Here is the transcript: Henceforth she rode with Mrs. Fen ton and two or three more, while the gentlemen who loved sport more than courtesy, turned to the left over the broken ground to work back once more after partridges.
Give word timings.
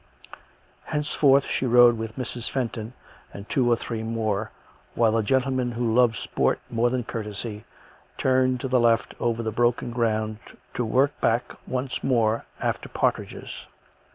Henceforth 0.85 1.45
she 1.45 1.67
rode 1.67 1.95
with 1.95 2.15
Mrs. 2.15 2.49
Fen 2.49 2.69
ton 2.69 2.93
and 3.35 3.47
two 3.47 3.71
or 3.71 3.75
three 3.75 4.01
more, 4.01 4.49
while 4.95 5.11
the 5.11 5.21
gentlemen 5.21 5.73
who 5.73 5.93
loved 5.93 6.15
sport 6.15 6.59
more 6.71 6.89
than 6.89 7.03
courtesy, 7.03 7.65
turned 8.17 8.59
to 8.61 8.67
the 8.67 8.79
left 8.79 9.13
over 9.19 9.43
the 9.43 9.51
broken 9.51 9.91
ground 9.91 10.39
to 10.73 10.83
work 10.83 11.21
back 11.21 11.53
once 11.67 12.03
more 12.03 12.45
after 12.59 12.89
partridges. 12.89 13.67